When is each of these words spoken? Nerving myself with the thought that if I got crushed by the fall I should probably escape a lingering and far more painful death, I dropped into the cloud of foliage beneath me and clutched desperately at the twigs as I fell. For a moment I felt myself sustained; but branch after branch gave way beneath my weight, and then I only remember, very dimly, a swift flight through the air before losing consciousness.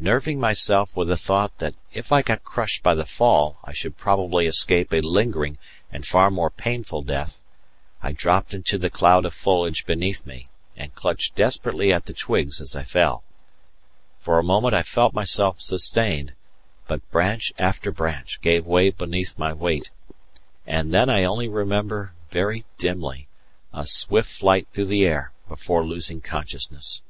Nerving 0.00 0.40
myself 0.40 0.96
with 0.96 1.08
the 1.08 1.18
thought 1.18 1.58
that 1.58 1.74
if 1.92 2.10
I 2.10 2.22
got 2.22 2.42
crushed 2.42 2.82
by 2.82 2.94
the 2.94 3.04
fall 3.04 3.58
I 3.62 3.74
should 3.74 3.98
probably 3.98 4.46
escape 4.46 4.90
a 4.90 5.02
lingering 5.02 5.58
and 5.92 6.06
far 6.06 6.30
more 6.30 6.48
painful 6.48 7.02
death, 7.02 7.44
I 8.02 8.12
dropped 8.12 8.54
into 8.54 8.78
the 8.78 8.88
cloud 8.88 9.26
of 9.26 9.34
foliage 9.34 9.84
beneath 9.84 10.24
me 10.24 10.46
and 10.78 10.94
clutched 10.94 11.34
desperately 11.34 11.92
at 11.92 12.06
the 12.06 12.14
twigs 12.14 12.58
as 12.62 12.74
I 12.74 12.84
fell. 12.84 13.22
For 14.18 14.38
a 14.38 14.42
moment 14.42 14.72
I 14.74 14.82
felt 14.82 15.12
myself 15.12 15.60
sustained; 15.60 16.32
but 16.86 17.06
branch 17.10 17.52
after 17.58 17.92
branch 17.92 18.40
gave 18.40 18.64
way 18.64 18.88
beneath 18.88 19.38
my 19.38 19.52
weight, 19.52 19.90
and 20.66 20.94
then 20.94 21.10
I 21.10 21.24
only 21.24 21.48
remember, 21.50 22.14
very 22.30 22.64
dimly, 22.78 23.28
a 23.74 23.84
swift 23.86 24.30
flight 24.32 24.68
through 24.72 24.86
the 24.86 25.04
air 25.04 25.32
before 25.48 25.84
losing 25.84 26.22
consciousness. 26.22 27.02